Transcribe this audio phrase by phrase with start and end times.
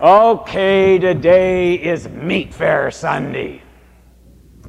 [0.00, 3.60] Okay, today is Meat Fare Sunday.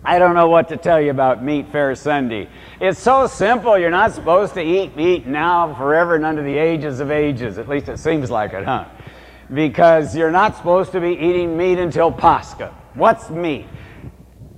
[0.04, 2.50] I don't know what to tell you about Meat Fare Sunday.
[2.82, 3.78] It's so simple.
[3.78, 7.58] You're not supposed to eat meat now, forever, and under the ages of ages.
[7.58, 8.90] At least it seems like it, huh?
[9.54, 12.76] Because you're not supposed to be eating meat until Pascha.
[12.96, 13.68] What's meat?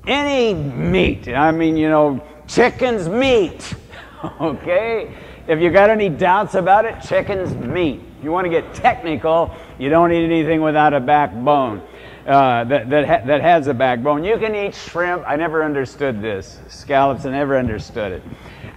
[0.07, 1.27] Any meat.
[1.27, 3.75] I mean, you know, chicken's meat.
[4.41, 5.15] okay?
[5.47, 8.01] If you got any doubts about it, chicken's meat.
[8.17, 11.81] If you want to get technical, you don't eat anything without a backbone.
[12.25, 14.23] Uh, that, that, ha that has a backbone.
[14.23, 15.23] You can eat shrimp.
[15.27, 16.57] I never understood this.
[16.69, 18.23] Scallops, I never understood it.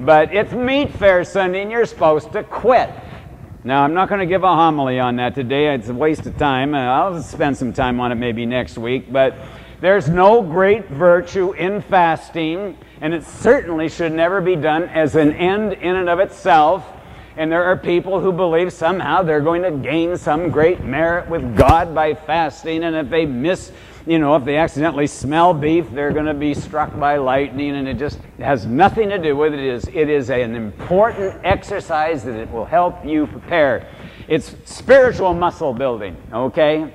[0.01, 2.91] But it's Meat Fare Sunday, and you're supposed to quit.
[3.62, 5.74] Now, I'm not going to give a homily on that today.
[5.74, 6.74] It's a waste of time.
[6.74, 9.13] Uh, I'll spend some time on it maybe next week.
[9.13, 9.37] But
[9.80, 15.33] there's no great virtue in fasting, and it certainly should never be done as an
[15.33, 16.85] end in and of itself.
[17.37, 21.57] And there are people who believe somehow they're going to gain some great merit with
[21.57, 22.85] God by fasting.
[22.85, 23.73] And if they miss,
[24.07, 27.77] you know, if they accidentally smell beef, they're going to be struck by lightning.
[27.77, 29.60] And it just has nothing to do with it.
[29.60, 33.87] It is, it is an important exercise that it will help you prepare.
[34.29, 36.95] It's spiritual muscle building, okay?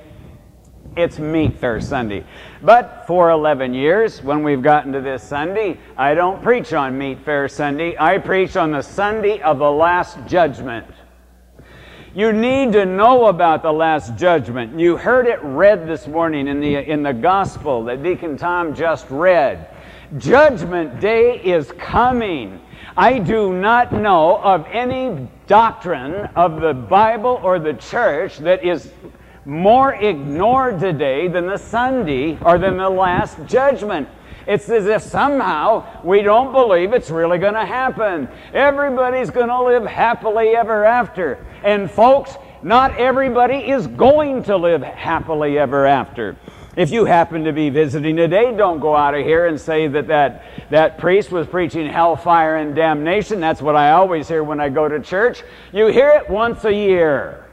[0.94, 2.22] It's Meat Fare Sunday.
[2.62, 7.20] But for 11 years, when we've gotten to this Sunday, I don't preach on Meat
[7.24, 7.96] Fare Sunday.
[7.98, 10.86] I preach on the Sunday of the Last Judgment.
[12.14, 14.78] You need to know about the Last Judgment.
[14.78, 19.08] You heard it read this morning in the, in the Gospel that Deacon Tom just
[19.08, 19.74] read.
[20.18, 22.60] Judgment Day is coming.
[22.98, 28.92] I do not know of any doctrine of the Bible or the church that is
[29.44, 34.08] more ignored today than the Sunday or than the Last Judgment.
[34.46, 38.28] It's as if somehow we don't believe it's really going to happen.
[38.52, 41.44] Everybody's going to live happily ever after.
[41.62, 46.36] And folks, not everybody is going to live happily ever after.
[46.74, 50.06] If you happen to be visiting today, don't go out of here and say that
[50.06, 53.40] that, that priest was preaching hellfire and damnation.
[53.40, 55.42] That's what I always hear when I go to church.
[55.72, 57.44] You hear it once a year.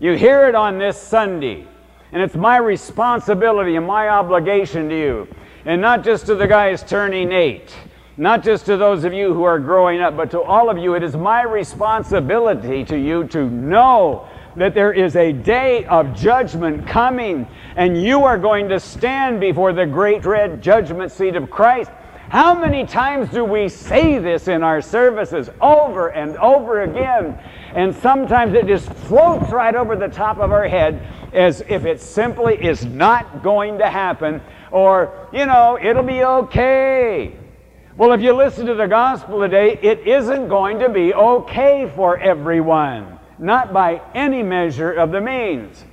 [0.00, 1.66] You hear it on this Sunday.
[2.12, 5.28] And it's my responsibility and my obligation to you.
[5.64, 7.74] And not just to the guys turning eight,
[8.16, 10.94] not just to those of you who are growing up, but to all of you.
[10.94, 16.86] It is my responsibility to you to know that there is a day of judgment
[16.86, 21.90] coming, and you are going to stand before the great red judgment seat of Christ.
[22.34, 27.38] How many times do we say this in our services over and over again?
[27.76, 31.00] And sometimes it just floats right over the top of our head
[31.32, 37.36] as if it simply is not going to happen, or, you know, it'll be okay.
[37.96, 42.18] Well, if you listen to the gospel today, it isn't going to be okay for
[42.18, 45.84] everyone, not by any measure of the means.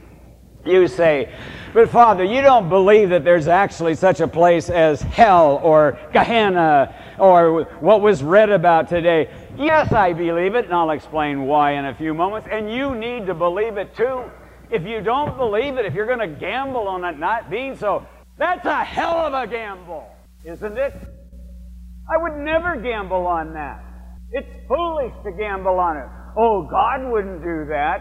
[0.65, 1.31] You say,
[1.73, 6.95] but Father, you don't believe that there's actually such a place as hell or Gehenna
[7.17, 9.29] or what was read about today.
[9.57, 12.47] Yes, I believe it, and I'll explain why in a few moments.
[12.51, 14.23] And you need to believe it too.
[14.69, 18.05] If you don't believe it, if you're going to gamble on it not being so,
[18.37, 20.07] that's a hell of a gamble,
[20.45, 20.93] isn't it?
[20.93, 23.83] I would never gamble on that.
[24.31, 26.07] It's foolish to gamble on it.
[26.37, 27.99] Oh, God wouldn't do that.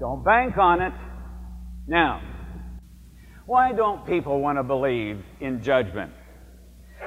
[0.00, 0.92] Don't bank on it.
[1.86, 2.20] Now,
[3.46, 6.12] why don't people want to believe in judgment?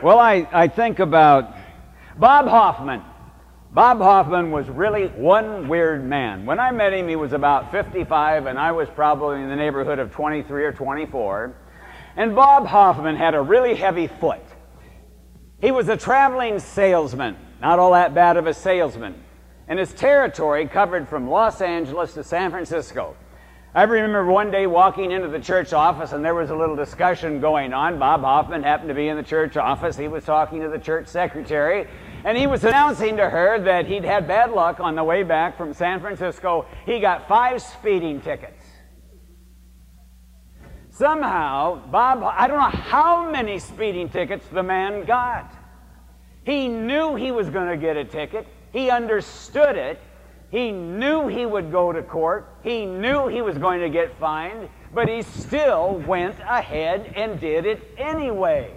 [0.04, 1.56] Well, I, I think about
[2.18, 3.02] Bob Hoffman.
[3.72, 6.46] Bob Hoffman was really one weird man.
[6.46, 9.98] When I met him, he was about 55, and I was probably in the neighborhood
[9.98, 11.56] of 23 or 24.
[12.16, 14.42] And Bob Hoffman had a really heavy foot.
[15.60, 19.16] He was a traveling salesman, not all that bad of a salesman.
[19.68, 23.18] And his territory covered from Los Angeles to San Francisco.
[23.78, 27.40] I remember one day walking into the church office and there was a little discussion
[27.40, 28.00] going on.
[28.00, 29.96] Bob Hoffman happened to be in the church office.
[29.96, 31.88] He was talking to the church secretary
[32.26, 35.58] and he was announcing to her that he'd had bad luck on the way back
[35.58, 36.66] from San Francisco.
[36.88, 38.66] He got five speeding tickets.
[40.90, 45.54] Somehow, Bob, I don't know how many speeding tickets the man got.
[46.44, 48.48] He knew he was going to get a ticket.
[48.74, 50.00] He understood it.
[50.50, 52.48] He knew he would go to court.
[52.64, 57.66] He knew he was going to get fined, but he still went ahead and did
[57.66, 58.74] it anyway.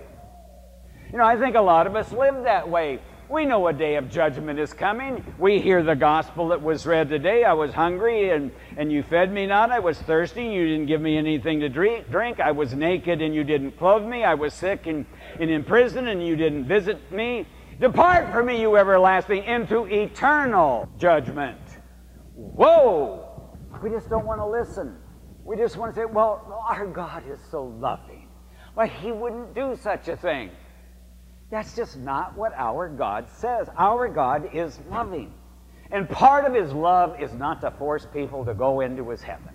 [1.12, 3.00] You know, I think a lot of us live that way.
[3.28, 5.25] We know a day of judgment is coming.
[5.38, 7.44] We hear the gospel that was read today.
[7.44, 9.70] I was hungry and, and you fed me not.
[9.70, 12.40] I was thirsty you didn't give me anything to drink.
[12.40, 14.25] I was naked and you didn't clothe me.
[14.25, 15.06] I was sick and,
[15.38, 17.46] and in prison and you didn't visit me.
[17.81, 21.59] Depart from me, you everlasting, into eternal judgment.
[22.35, 23.56] Whoa!
[23.82, 24.99] We just don't want to listen.
[25.44, 28.29] We just want to say, well, our God is so loving.
[28.75, 30.50] Why, He wouldn't do such a thing.
[31.50, 33.69] That's just not what our God says.
[33.79, 35.32] Our God is loving.
[35.91, 39.55] And part of His love is not to force people to go into His heaven.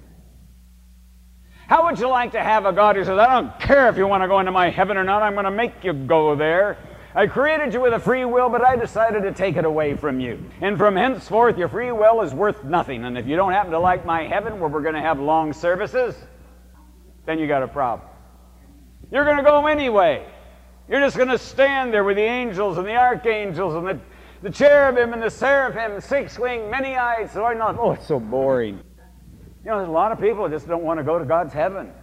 [1.67, 4.07] How would you like to have a God who says, I don't care if you
[4.07, 6.77] want to go into my heaven or not, I'm going to make you go there?
[7.15, 10.19] I created you with a free will, but I decided to take it away from
[10.19, 10.43] you.
[10.59, 13.05] And from henceforth, your free will is worth nothing.
[13.05, 15.53] And if you don't happen to like my heaven, where we're going to have long
[15.53, 16.13] services,
[17.25, 18.09] then you got a problem.
[19.11, 20.27] You're going to go anyway.
[20.89, 23.99] You're just going to stand there with the angels and the archangels and the,
[24.41, 27.31] the cherubim and the seraphim, six winged, many eyed.
[27.31, 28.81] So I know, oh, it's so boring.
[29.63, 31.53] You know, there's a lot of people that just don't want to go to God's
[31.53, 31.93] heaven.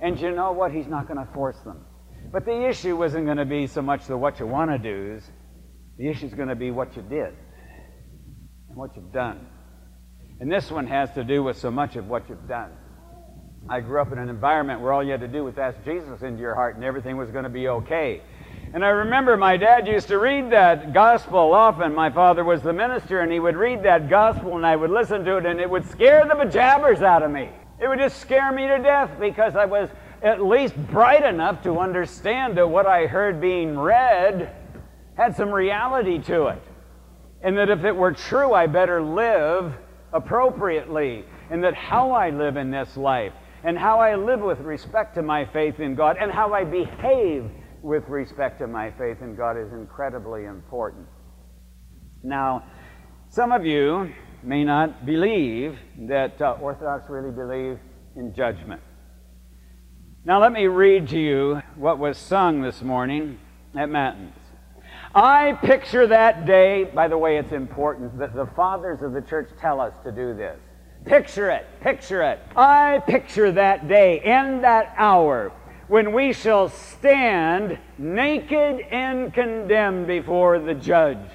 [0.00, 0.72] And you know what?
[0.72, 1.84] He's not going to force them.
[2.32, 5.20] But the issue isn't going to be so much the what you want to do.
[5.98, 7.34] The issue is going to be what you did
[8.68, 9.46] and what you've done.
[10.40, 12.72] And this one has to do with so much of what you've done.
[13.68, 16.22] I grew up in an environment where all you had to do was ask Jesus
[16.22, 18.20] into your heart and everything was going to be okay.
[18.74, 21.94] And I remember my dad used to read that gospel often.
[21.94, 25.24] My father was the minister, and he would read that gospel, and I would listen
[25.24, 27.50] to it, and it would scare the bejabbers out of me.
[27.80, 29.88] It would just scare me to death because I was
[30.24, 34.56] at least bright enough to understand that what I heard being read
[35.16, 36.62] had some reality to it.
[37.42, 39.74] And that if it were true, I better live
[40.14, 41.26] appropriately.
[41.50, 43.34] And that how I live in this life,
[43.64, 47.50] and how I live with respect to my faith in God, and how I behave
[47.82, 51.06] with respect to my faith in God is incredibly important.
[52.22, 52.64] Now,
[53.28, 54.10] some of you
[54.42, 55.76] may not believe
[56.08, 57.78] that uh, Orthodox really believe
[58.16, 58.80] in judgment.
[60.26, 63.38] Now, let me read to you what was sung this morning
[63.76, 64.32] at Matins.
[65.14, 69.50] I picture that day, by the way, it's important that the fathers of the church
[69.60, 70.58] tell us to do this.
[71.04, 72.40] Picture it, picture it.
[72.56, 75.52] I picture that day and that hour
[75.88, 81.28] when we shall stand naked and condemned before the judge.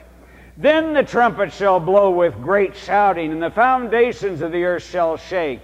[0.57, 5.15] Then the trumpet shall blow with great shouting, and the foundations of the earth shall
[5.15, 5.62] shake.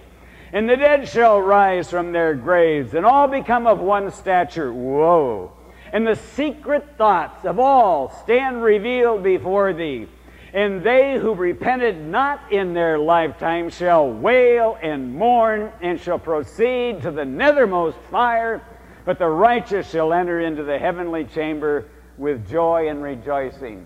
[0.52, 4.72] And the dead shall rise from their graves, and all become of one stature.
[4.72, 5.52] Whoa.
[5.92, 10.08] And the secret thoughts of all stand revealed before thee.
[10.52, 17.02] And they who repented not in their lifetime shall wail and mourn, and shall proceed
[17.02, 18.62] to the nethermost fire.
[19.04, 23.84] But the righteous shall enter into the heavenly chamber with joy and rejoicing.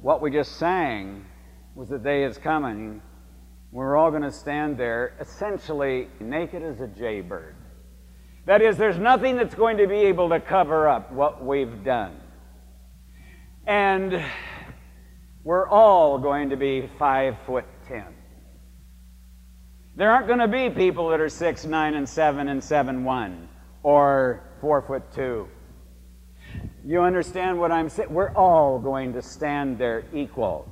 [0.00, 1.24] What we just sang
[1.74, 3.02] was the day is coming
[3.70, 7.54] we're all going to stand there essentially naked as a jaybird.
[8.46, 12.20] That is, there's nothing that's going to be able to cover up what we've done.
[13.66, 14.24] And
[15.42, 18.06] we're all going to be five foot ten.
[19.96, 23.48] There aren't going to be people that are six, nine, and seven, and seven, one,
[23.82, 25.48] or four foot two.
[26.84, 28.12] You understand what I'm saying?
[28.12, 30.68] We're all going to stand there equal.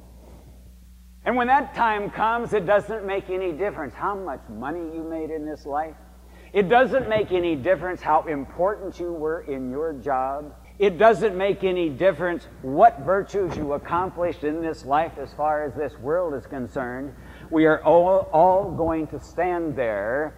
[1.24, 5.30] And when that time comes, it doesn't make any difference how much money you made
[5.30, 5.96] in this life.
[6.52, 10.54] It doesn't make any difference how important you were in your job.
[10.78, 15.74] It doesn't make any difference what virtues you accomplished in this life as far as
[15.74, 17.14] this world is concerned.
[17.50, 20.34] We are all, all going to stand there.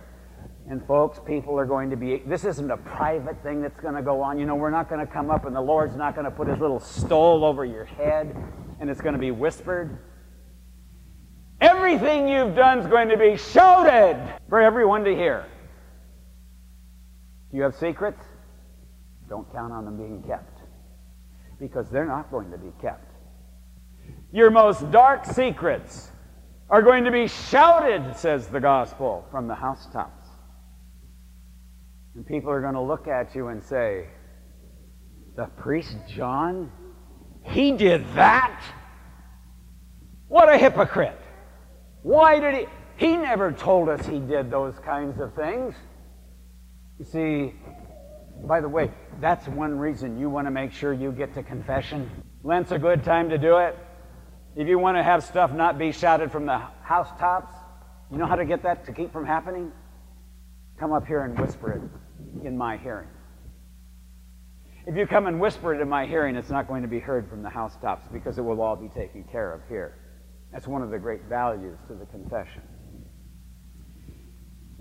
[0.69, 4.03] And folks, people are going to be, this isn't a private thing that's going to
[4.03, 4.39] go on.
[4.39, 6.49] You know, we're not going to come up and the Lord's not going to put
[6.49, 8.37] his little stole over your head
[8.81, 9.99] and it's going to be whispered.
[11.61, 14.17] Everything you've done is going to be shouted
[14.49, 15.47] for everyone to hear.
[17.51, 18.23] Do you have secrets?
[19.29, 20.61] Don't count on them being kept
[21.59, 23.13] because they're not going to be kept.
[24.33, 26.11] Your most dark secrets
[26.69, 30.29] are going to be shouted, says the gospel, from the housetops.
[32.15, 34.09] And people are going to look at you and say,
[35.37, 36.71] The priest Jon?
[37.43, 38.61] He did that?
[40.29, 41.21] What a hypocrite!
[42.07, 42.67] Why did he?
[43.05, 45.75] He never told us he did those kinds of things.
[47.01, 47.55] You see,
[48.47, 52.09] by the way, that's one reason you want to make sure you get to confession.
[52.45, 53.77] Lent's a good time to do it.
[54.55, 57.53] If you want to have stuff not be shouted from the housetops,
[58.13, 59.73] you know how to get that to keep from happening?
[60.79, 63.09] Come up here and whisper it in my hearing.
[64.87, 67.29] If you come and whisper it in my hearing, it's not going to be heard
[67.29, 69.97] from the housetops because it will all be taken care of here.
[70.57, 72.63] That's one of the great values to the confession.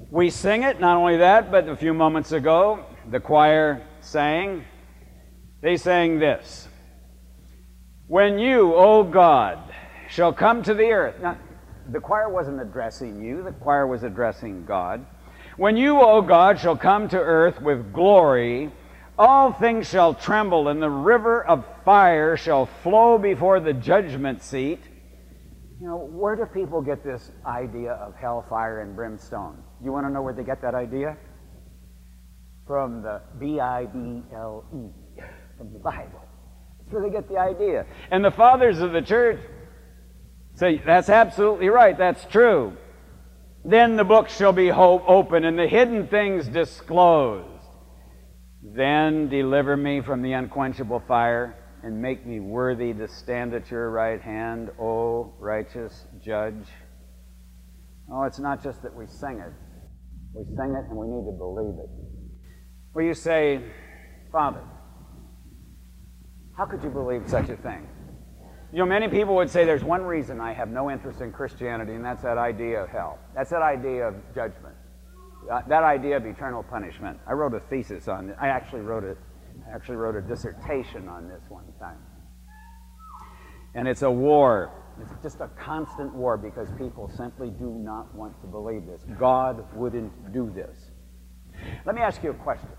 [0.09, 4.63] We sing it, not only that, but a few moments ago, the choir sang.
[5.61, 6.69] They sang this
[8.07, 9.59] When you, O God,
[10.07, 11.15] shall come to the earth.
[11.21, 11.37] Now,
[11.91, 15.05] the choir wasn't addressing you, the choir was addressing God.
[15.57, 18.71] When you, O God, shall come to earth with glory,
[19.19, 24.79] all things shall tremble, and the river of fire shall flow before the judgment seat.
[25.81, 29.61] You know, where do people get this idea of hellfire and brimstone?
[29.83, 31.17] You want to know where they get that idea?
[32.65, 35.21] From the B I B L E,
[35.57, 36.21] from the Bible.
[36.79, 37.85] That's where they get the idea.
[38.09, 39.39] And the fathers of the church
[40.53, 42.77] say, that's absolutely right, that's true.
[43.65, 47.49] Then the book shall be open and the hidden things disclosed.
[48.63, 51.55] Then deliver me from the unquenchable fire
[51.85, 56.65] and make me worthy to stand at your right hand, O righteous judge.
[58.11, 59.53] Oh, it's not just that we sing it.
[60.33, 61.89] We sing it and we need to believe it.
[62.93, 63.61] Where you say,
[64.31, 64.63] Father,
[66.57, 67.87] how could you believe such a thing?
[68.73, 71.93] You know, many people would say there's one reason I have no interest in Christianity,
[71.93, 73.19] and that's that idea of hell.
[73.35, 74.75] That's that idea of judgment.
[75.51, 77.19] Uh, that idea of eternal punishment.
[77.27, 78.37] I wrote a thesis on it.
[78.41, 79.19] I actually wrote it.
[79.67, 81.97] I actually wrote a dissertation on this one time.
[83.73, 84.71] And it's a war.
[85.01, 89.01] It's just a constant war because people simply do not want to believe this.
[89.19, 90.91] God wouldn't do this.
[91.85, 92.69] Let me ask you a question.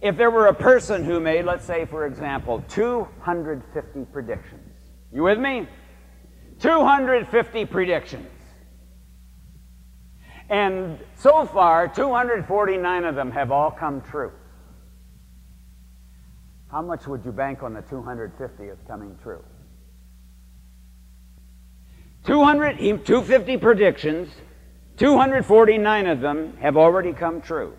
[0.00, 4.76] If there were a person who made, let's say, for example, 250 predictions,
[5.12, 5.68] you with me?
[6.60, 8.26] 250 predictions.
[10.48, 14.32] And so far, 249 of them have all come true.
[16.72, 19.44] How much would you bank on the 250th coming true?
[22.24, 24.30] 200, 250 predictions,
[24.96, 27.74] 249 of them have already come true.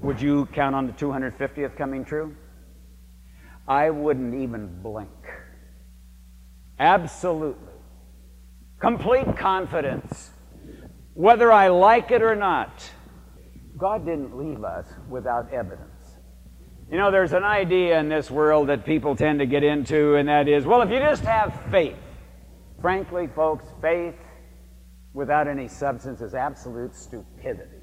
[0.00, 2.34] Would you count on the 250th coming true?
[3.68, 5.10] I wouldn't even blink.
[6.80, 7.74] Absolutely.
[8.80, 10.30] Complete confidence
[11.14, 12.90] whether I like it or not.
[13.76, 15.89] God didn't leave us without evidence.
[16.90, 20.28] You know, there's an idea in this world that people tend to get into, and
[20.28, 21.96] that is, well, if you just have faith.
[22.80, 24.16] Frankly, folks, faith
[25.14, 27.78] without any substance is absolute stupidity.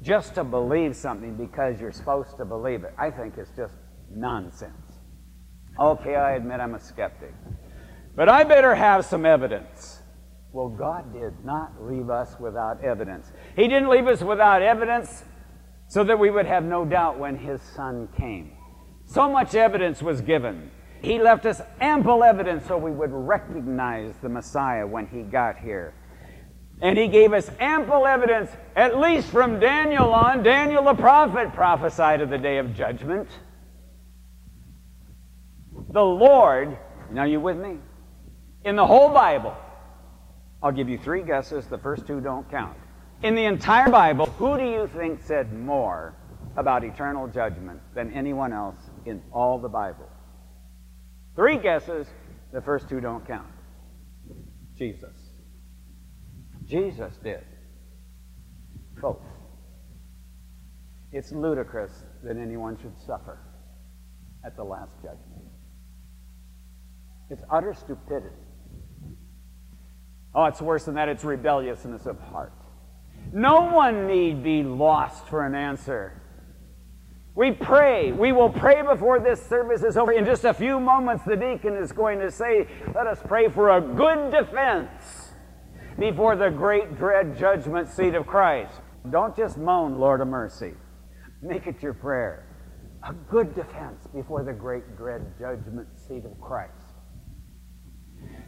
[0.00, 3.74] Just to believe something because you're supposed to believe it, I think is just
[4.10, 4.72] nonsense.
[5.78, 7.34] Okay, I admit I'm a skeptic.
[8.16, 10.00] But I better have some evidence.
[10.52, 13.30] Well, God did not leave us without evidence.
[13.54, 15.24] He didn't leave us without evidence
[15.88, 18.52] so that we would have no doubt when His Son came.
[19.06, 20.70] So much evidence was given.
[21.00, 25.94] He left us ample evidence so we would recognize the Messiah when He got here.
[26.82, 30.42] And He gave us ample evidence, at least from Daniel on.
[30.42, 33.28] Daniel the prophet prophesied of the day of judgment.
[35.90, 36.76] The Lord,
[37.10, 37.78] now you with me?
[38.64, 39.56] In the whole Bible,
[40.62, 41.66] I'll give you three guesses.
[41.66, 42.76] The first two don't count.
[43.22, 46.14] In the entire Bible, who do you think said more
[46.56, 50.08] about eternal judgment than anyone else in all the Bible?
[51.34, 52.06] Three guesses.
[52.52, 53.48] The first two don't count.
[54.76, 55.14] Jesus.
[56.64, 57.44] Jesus did.
[59.00, 59.22] Both.
[61.12, 63.38] It's ludicrous that anyone should suffer
[64.44, 65.42] at the last judgment.
[67.30, 68.34] It's utter stupidity.
[70.34, 71.08] Oh, it's worse than that.
[71.08, 72.52] It's rebelliousness of heart.
[73.32, 76.22] No one need be lost for an answer.
[77.34, 78.10] We pray.
[78.10, 80.12] We will pray before this service is over.
[80.12, 83.76] In just a few moments, the deacon is going to say, Let us pray for
[83.76, 85.30] a good defense
[85.98, 88.72] before the great dread judgment seat of Christ.
[89.10, 90.74] Don't just moan, Lord of mercy.
[91.40, 92.44] Make it your prayer.
[93.04, 96.87] A good defense before the great dread judgment seat of Christ.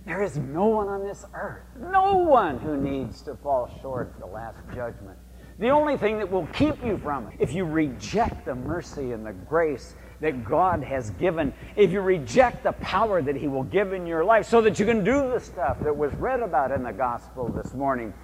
[0.06, 4.20] There is no one on this earth, no one who needs to fall short of
[4.20, 5.18] the last judgment.
[5.58, 9.26] The only thing that will keep you from it, if you reject the mercy and
[9.26, 13.92] the grace that God has given, if you reject the power that He will give
[13.92, 16.82] in your life so that you can do the stuff that was read about in
[16.82, 18.14] the gospel this morning.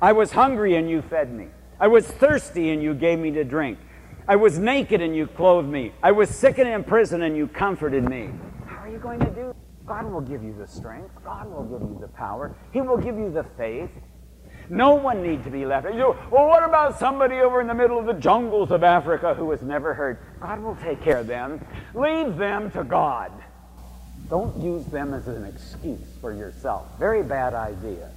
[0.00, 1.46] I was hungry and you fed me.
[1.78, 3.78] I was thirsty and you gave me to drink.
[4.26, 5.92] I was naked and you clothed me.
[6.02, 8.30] I was sick and in prison and you comforted me.
[8.66, 9.54] How are you going to do
[9.86, 11.14] God will give you the strength.
[11.24, 12.54] God will give you the power.
[12.72, 13.90] He will give you the faith.
[14.68, 15.86] No one need to be left.
[15.86, 19.34] You know, well, what about somebody over in the middle of the jungles of Africa
[19.34, 20.18] who has never heard?
[20.40, 21.64] God will take care of them.
[21.94, 23.32] Leave them to God.
[24.30, 26.86] Don't use them as an excuse for yourself.
[26.98, 28.10] Very bad idea.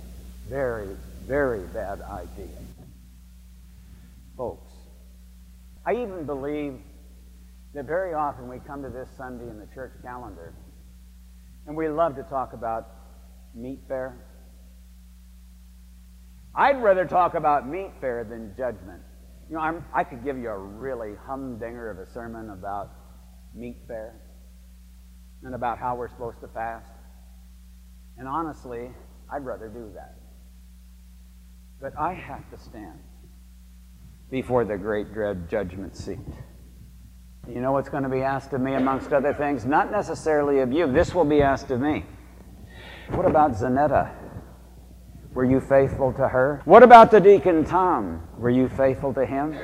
[0.48, 0.96] Very,
[1.26, 2.48] very bad idea.
[4.38, 4.72] Folks,
[5.86, 6.80] I even believe
[7.74, 10.54] that very often we come to this Sunday in the church calendar
[11.68, 12.88] and we love to talk about
[13.54, 14.18] meat fare.
[16.56, 19.02] I'd rather talk about meat fare than judgment.
[19.50, 22.92] You know, I'm, i could give you a really humdinger of a sermon about
[23.54, 24.16] meat fare
[25.44, 26.90] and about how we're supposed to fast.
[28.18, 28.92] And honestly,
[29.32, 30.16] I'd rather do that.
[31.82, 33.00] But I have to stand
[34.32, 36.20] before the great dread judgment seat.
[37.48, 39.66] You know what's going to be asked of me, amongst other things?
[39.66, 40.92] Not necessarily of you.
[40.92, 42.06] This will be asked of me.
[43.12, 44.12] What about Zanetta?
[45.34, 46.62] Were you faithful to her?
[46.66, 48.28] What about the deacon Tom?
[48.38, 49.60] Were you faithful to him?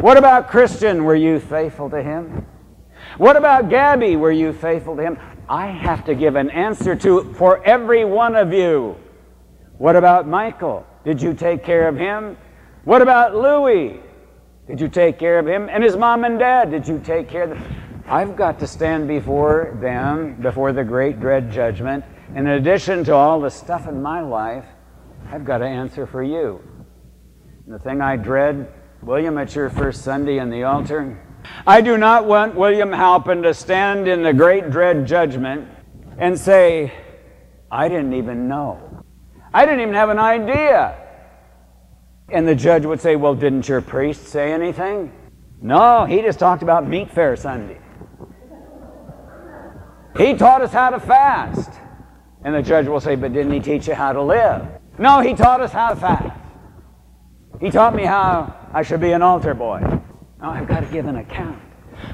[0.00, 1.04] What about Christian?
[1.04, 2.46] Were you faithful to him?
[3.16, 4.16] What about Gabby?
[4.16, 5.18] Were you faithful to him?
[5.48, 8.96] I have to give an answer to for every one of you.
[9.78, 10.86] What about Michael?
[11.04, 12.36] Did you take care of him?
[12.84, 14.02] What about Louis?
[14.68, 15.70] Did you take care of him?
[15.70, 18.02] And his mom and dad, did you take care of them?
[18.06, 22.04] I've got to stand before them, before the great dread judgment.
[22.34, 24.66] In addition to all the stuff in my life,
[25.30, 26.62] I've got to answer for you.
[27.64, 28.70] And the thing I dread,
[29.02, 31.18] William, it's your first Sunday in the altar.
[31.66, 35.66] I do not want William Halpin to stand in the great dread judgment
[36.18, 36.92] and say,
[37.70, 39.04] I didn't even know.
[39.54, 41.07] I didn't even have an idea.
[42.30, 45.12] And the judge would say, Well, didn't your priest say anything?
[45.60, 47.78] No, he just talked about meat fare Sunday.
[50.16, 51.70] He taught us how to fast.
[52.44, 54.66] And the judge will say, But didn't he teach you how to live?
[54.98, 56.38] No, he taught us how to fast.
[57.60, 59.80] He taught me how I should be an altar boy.
[60.40, 61.60] Now I've got to give an account.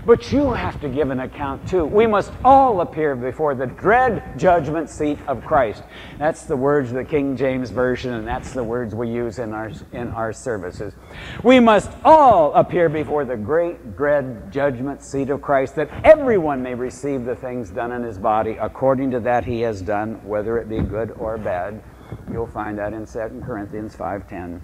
[0.06, 1.86] But you have to give an account too.
[1.86, 5.82] We must all appear before the dread judgment seat of Christ.
[6.18, 9.54] That's the words of the King James Version, and that's the words we use in
[9.54, 10.94] our, in our services.
[11.42, 16.74] We must all appear before the great dread judgment seat of Christ, that everyone may
[16.74, 20.68] receive the things done in his body according to that he has done, whether it
[20.68, 21.82] be good or bad.
[22.30, 24.60] You'll find that in 2 Corinthians 5.10.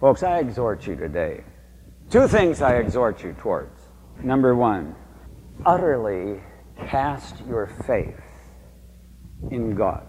[0.00, 1.44] Folks, I exhort you today
[2.10, 3.79] Two things I exhort you towards.
[4.22, 4.94] Number one,
[5.64, 6.40] utterly
[6.86, 8.20] cast your faith
[9.50, 10.06] in God.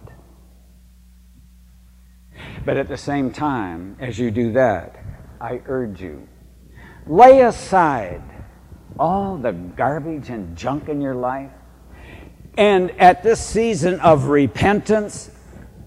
[2.65, 4.97] But at the same time, as you do that,
[5.39, 6.27] I urge you,
[7.07, 8.21] lay aside
[8.99, 11.51] all the garbage and junk in your life.
[12.57, 15.31] And at this season of repentance,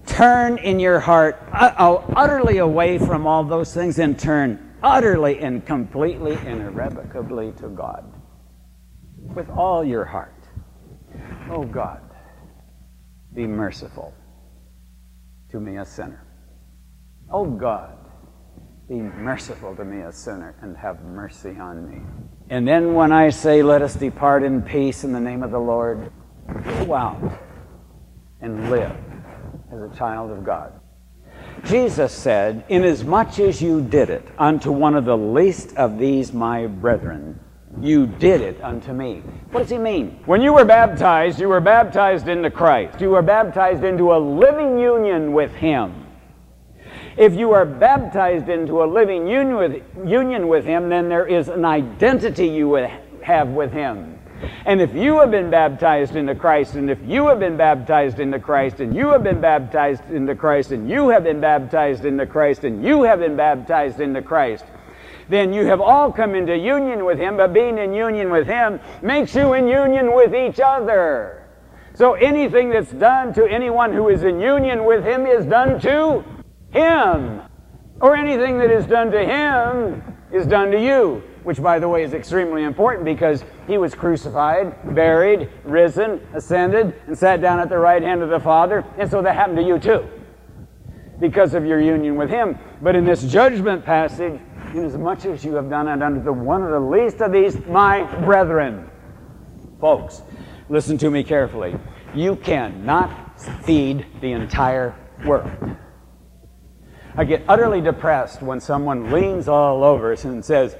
[0.07, 5.63] turn in your heart uh, utterly away from all those things and turn utterly and
[5.65, 8.14] completely and irrevocably to God
[9.33, 10.33] with all your heart.
[11.49, 12.01] Oh God,
[13.33, 14.13] be merciful
[15.49, 16.25] to me, a sinner.
[17.31, 17.97] Oh God,
[18.87, 22.01] be merciful to me, a sinner, and have mercy on me.
[22.49, 25.59] And then when I say, Let us depart in peace in the name of the
[25.59, 26.11] Lord,
[26.63, 27.39] go out
[28.41, 28.95] and live
[29.71, 30.79] as a child of God.
[31.63, 36.67] Jesus said, Inasmuch as you did it unto one of the least of these my
[36.67, 37.39] brethren,
[37.81, 39.21] you did it unto me.
[39.51, 40.19] What does he mean?
[40.25, 43.01] When you were baptized, you were baptized into Christ.
[43.01, 46.05] You were baptized into a living union with him.
[47.17, 51.47] If you are baptized into a living union with, union with him, then there is
[51.47, 52.73] an identity you
[53.23, 54.19] have with him.
[54.65, 58.39] And if you have been baptized into Christ, and if you have been baptized into
[58.39, 62.63] Christ, and you have been baptized into Christ, and you have been baptized into Christ,
[62.63, 64.65] and you have been baptized into Christ,
[65.29, 68.79] then you have all come into union with Him, but being in union with Him
[69.01, 71.47] makes you in union with each other.
[71.93, 76.23] So anything that's done to anyone who is in union with Him is done to
[76.71, 77.41] Him.
[78.01, 82.03] Or anything that is done to Him is done to you which, by the way,
[82.03, 87.77] is extremely important because he was crucified, buried, risen, ascended, and sat down at the
[87.77, 88.83] right hand of the Father.
[88.97, 90.09] And so that happened to you too
[91.19, 92.57] because of your union with him.
[92.81, 94.41] But in this judgment passage,
[94.75, 98.03] inasmuch as you have done it unto the one of the least of these, my
[98.23, 98.89] brethren.
[99.79, 100.21] Folks,
[100.69, 101.75] listen to me carefully.
[102.13, 105.51] You cannot feed the entire world.
[107.17, 110.75] I get utterly depressed when someone leans all over us and says,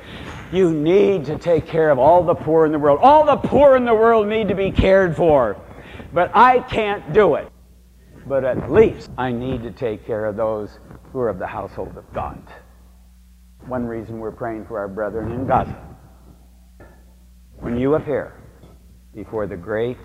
[0.52, 3.00] You need to take care of all the poor in the world.
[3.02, 5.56] All the poor in the world need to be cared for.
[6.14, 7.50] But I can't do it.
[8.28, 10.80] But at least I need to take care of those
[11.12, 12.42] who are of the household of God.
[13.67, 15.75] One reason we're praying for our brethren in Gaza.
[17.60, 18.34] When you appear
[19.13, 19.97] before the great,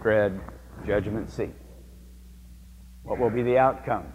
[0.00, 0.40] dread
[0.86, 1.54] judgment seat,
[3.02, 4.12] what will be the outcome?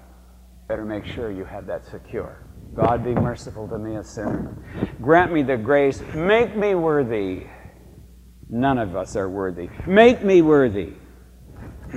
[0.67, 2.47] Better make sure you have that secure.
[2.73, 4.57] God be merciful to me, a sinner.
[5.01, 6.01] Grant me the grace.
[6.13, 7.47] Make me worthy.
[8.49, 9.69] None of us are worthy.
[9.85, 10.93] Make me worthy.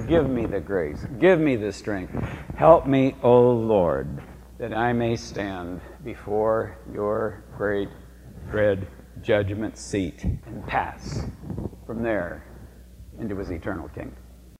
[0.08, 1.06] Give me the grace.
[1.18, 2.12] Give me the strength.
[2.56, 4.22] Help me, O Lord,
[4.58, 7.88] that I may stand before your great,
[8.50, 8.86] dread
[9.22, 11.22] judgment seat and pass
[11.86, 12.44] from there
[13.18, 14.16] into his eternal kingdom.